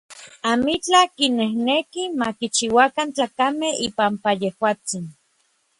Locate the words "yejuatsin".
4.41-5.03